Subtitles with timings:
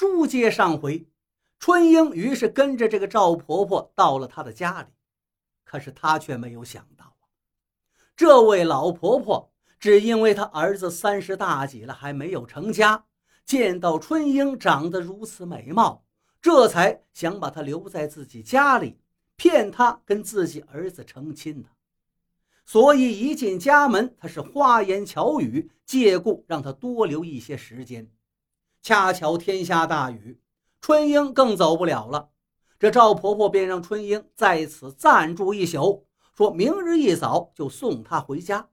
[0.00, 1.06] 书接上回，
[1.58, 4.88] 春英于是跟着这个赵婆婆到了她的家里，
[5.62, 7.28] 可是她却没有想到啊，
[8.16, 13.04] 这位老婆婆只因为她儿子三十大几了还没有成家，
[13.44, 16.02] 见到春英长得如此美貌，
[16.40, 18.98] 这才想把她留在自己家里，
[19.36, 21.68] 骗她跟自己儿子成亲呢。
[22.64, 28.10] 所以一进家门，她是花言巧语，借故让他多留一些时间。
[28.82, 30.40] 恰巧天下大雨，
[30.80, 32.30] 春英更走不了了。
[32.78, 38.70] 这赵婆婆便让春英在此暂住一宿，说明日一早就送她回家。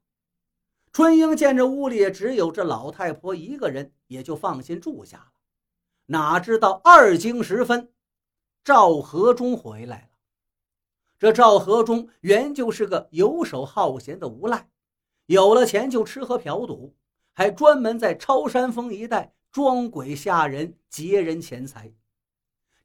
[0.94, 5.32] 春英见这屋里也只有这老太婆一个人，也就放心住下了。
[6.06, 7.92] 哪知道二更时分，
[8.64, 10.18] 赵和忠回来了。
[11.20, 14.70] 这赵和忠原就是个游手好闲的无赖，
[15.26, 16.96] 有了钱就吃喝嫖赌，
[17.34, 21.92] 还专门在超山峰一带装鬼吓人、劫人钱财。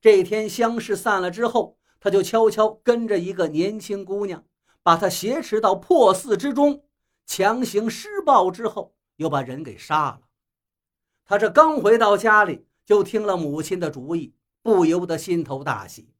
[0.00, 4.44] 这天乡试散了之后，他就悄悄跟着一个年轻姑娘，
[4.82, 6.84] 把她挟持到破寺之中，
[7.26, 10.22] 强行施暴之后，又把人给杀了。
[11.24, 16.12] 他这刚回到家里，就听了母亲的主意，不由得心头大喜。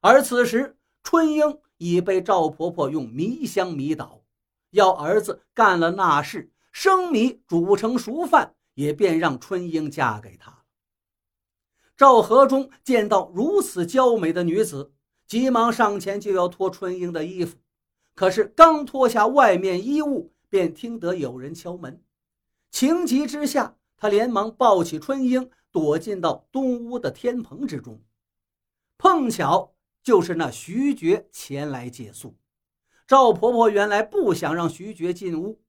[0.00, 4.22] 而此时，春英已被赵婆婆用迷香迷倒，
[4.70, 10.58] 要儿子干了那事，生米煮成熟饭，也便让春英嫁给他了。
[11.96, 14.92] 赵和忠见到如此娇美的女子，
[15.26, 17.56] 急忙上前就要脱春英的衣服，
[18.14, 22.02] 可是刚脱下外面衣物，便听得有人敲门。
[22.70, 28.00] 情急之下，他连忙抱起春英，躲进到东屋的天棚之中，
[28.98, 29.72] 碰巧。
[30.02, 32.36] 就是那徐觉前来借宿，
[33.06, 35.62] 赵婆婆原来不想让徐觉进屋，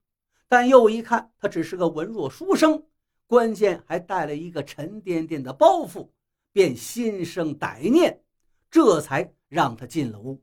[0.49, 2.83] 但又一看他只是个文弱书生，
[3.27, 6.09] 关键还带了一个沉甸甸的包袱，
[6.51, 8.21] 便心生歹念，
[8.69, 10.41] 这才让他进了屋。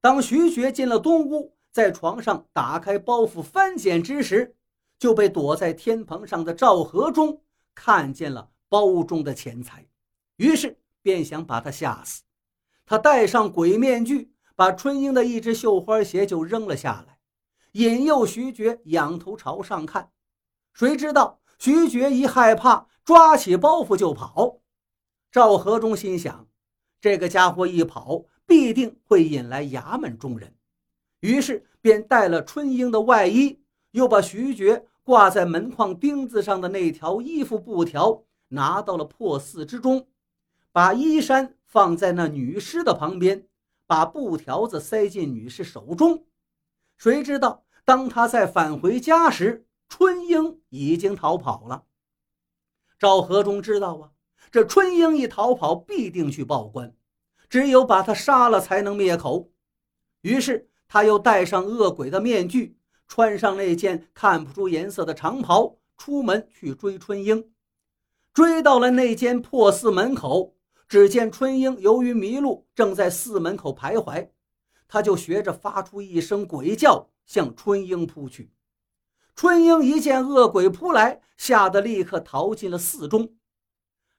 [0.00, 4.54] 当徐觉进了东屋，在床上打开包袱翻检之时，
[4.98, 7.42] 就被躲在天棚上的赵和忠
[7.74, 9.86] 看见了包中的钱财，
[10.36, 12.22] 于是便想把他吓死。
[12.86, 17.18] 他戴上鬼面具，把春英的一只绣花鞋就扔了下来，
[17.72, 20.10] 引诱徐觉仰头朝上看。
[20.72, 24.60] 谁知道徐觉一害怕，抓起包袱就跑。
[25.30, 26.46] 赵和忠心想，
[27.00, 30.54] 这个家伙一跑，必定会引来衙门中人，
[31.20, 33.60] 于是便带了春英的外衣，
[33.90, 40.06] 又把徐觉挂在门框钉子上的那条衣服布条拿到了破寺之中，
[40.72, 41.54] 把衣衫。
[41.66, 43.48] 放在那女尸的旁边，
[43.84, 46.24] 把布条子塞进女尸手中。
[46.96, 51.84] 谁知道，当他再返回家时，春英已经逃跑了。
[52.98, 54.10] 赵和忠知道啊，
[54.50, 56.92] 这春英一逃跑，必定去报官，
[57.48, 59.52] 只有把他杀了才能灭口。
[60.22, 67.52] 于是，他又戴上恶鬼的面具，穿上那件看不出颜色的长袍，出门去追春英。
[68.32, 70.56] 追到了那间破寺门口。
[70.88, 74.28] 只见春英由于迷路，正在寺门口徘徊，
[74.88, 78.50] 他就学着发出一声鬼叫，向春英扑去。
[79.34, 83.34] 春英一见恶鬼扑来，吓得立刻逃进了寺中。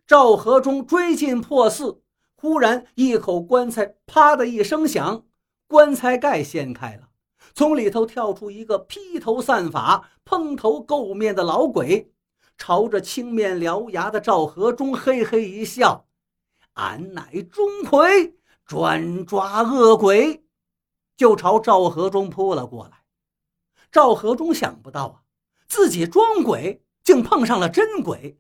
[0.06, 2.02] 赵和忠追进破寺，
[2.36, 5.26] 忽然一口棺材“啪”的一声响，
[5.68, 7.10] 棺材盖掀开了，
[7.54, 12.12] 从里头跳出一个披头散发、蓬头垢面的老鬼，
[12.58, 16.06] 朝着青面獠牙的赵和忠嘿嘿一笑。
[16.74, 18.34] 俺乃钟馗，
[18.66, 20.44] 专抓恶鬼，
[21.16, 23.05] 就朝赵和忠扑了过来。
[23.96, 25.16] 赵和忠想不到啊，
[25.70, 28.38] 自己装鬼竟碰上了真鬼，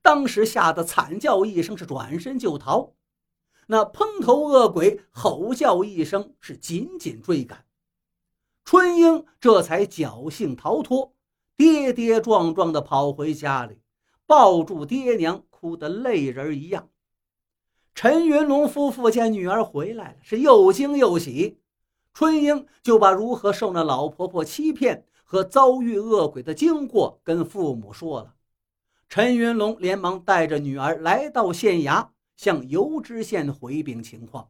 [0.00, 2.92] 当时吓得惨叫一声，是转身就逃。
[3.66, 7.64] 那蓬头恶鬼吼叫一声，是紧紧追赶。
[8.64, 11.16] 春英这才侥幸逃脱，
[11.56, 13.80] 跌跌撞撞地跑回家里，
[14.24, 16.88] 抱住爹娘，哭得泪人一样。
[17.92, 21.58] 陈云龙夫妇见女儿回来了，是又惊又喜。
[22.12, 28.34] 春英就把如何受那老婆婆欺骗和遭遇恶鬼的经过跟父母说了。
[29.08, 34.48] 陈云龙连忙带着女儿来到县衙，向尤知县回禀情况。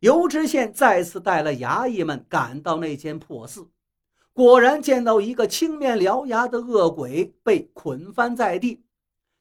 [0.00, 3.68] 尤知县再次带了衙役们赶到那间破寺，
[4.32, 8.84] 果然见到一个青面獠牙的恶鬼被捆翻在地，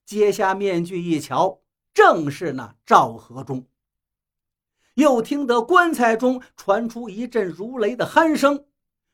[0.06, 1.60] 揭下面具一瞧。
[1.94, 3.66] 正是那赵和忠。
[4.96, 8.66] 又听得棺材中传出一阵如雷的鼾声，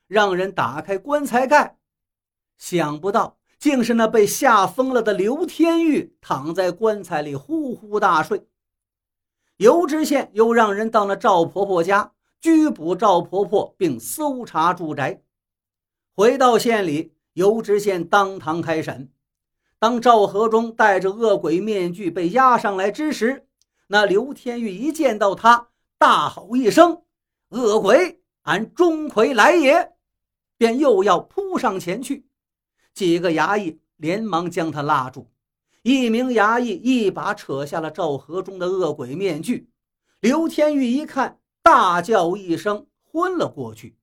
[0.06, 1.78] 让人打开棺材盖，
[2.58, 8.46] 想不到竟是那被吓疯了的刘天玉躺在棺材里呼呼大睡。
[9.56, 15.22] 尤知县又让人到了赵婆婆家拘捕赵婆婆，并搜查住宅。
[16.14, 19.10] 回到县里，尤知县当堂开审。
[19.78, 23.46] 当赵和忠戴着恶鬼面具被押上来之时，
[23.86, 25.68] 那刘天玉一见到他，
[26.00, 27.02] 大吼一声
[27.52, 29.92] ：“恶鬼，俺钟馗来也！”
[30.56, 32.26] 便又要扑上前去。
[32.94, 35.30] 几个衙役连忙将他拉住。
[35.82, 39.68] 一名衙役一把扯下了赵和忠的恶鬼面具。
[40.20, 43.98] 刘天玉一看，大叫一声，昏了过去。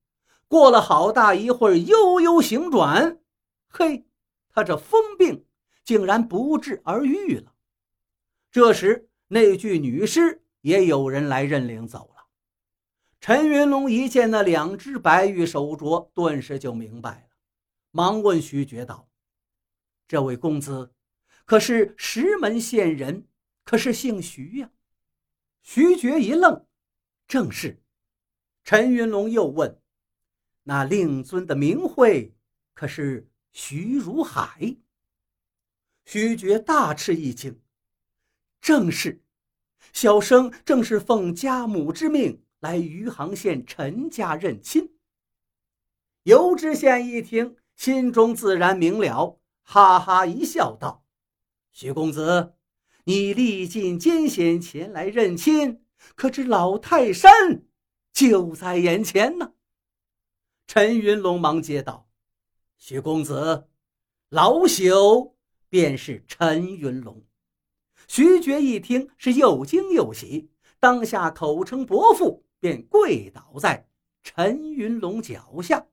[0.47, 3.17] 过了好大一会儿，悠悠醒转，
[3.69, 4.05] 嘿，
[4.53, 5.43] 他这疯病
[5.83, 7.53] 竟然不治而愈了。
[8.51, 12.27] 这时，那具女尸也有人来认领走了。
[13.21, 17.37] 陈云龙一见那两只白玉手镯，顿时就明白了。
[17.91, 19.09] 忙问徐觉道
[20.09, 20.93] ：“这位公子，
[21.45, 23.25] 可是石门县人？
[23.63, 24.69] 可是姓徐呀？”
[25.63, 26.65] 徐觉一愣
[27.29, 27.81] ：“正是。”
[28.65, 29.81] 陈云龙又问
[30.63, 32.35] ：“那令尊的名讳
[32.73, 34.75] 可是徐如海？”
[36.03, 37.57] 徐觉大吃一惊
[38.59, 39.21] ：“正是，
[39.93, 44.93] 小生正是奉家母之命来余杭县陈家认亲。”
[46.23, 47.55] 尤知县一听。
[47.77, 51.05] 心中自然明了，哈哈一笑，道
[51.71, 52.55] ：“徐公子，
[53.03, 55.85] 你历尽艰险前来认亲，
[56.15, 57.61] 可知老泰山
[58.11, 59.53] 就在眼前呢？”
[60.65, 62.09] 陈云龙忙接道
[62.79, 63.67] ：“徐公子，
[64.29, 65.33] 老朽
[65.69, 67.23] 便是陈云龙。”
[68.07, 70.49] 徐觉一听，是又惊又喜，
[70.79, 73.85] 当下口称伯父，便跪倒在
[74.23, 75.85] 陈云龙脚下。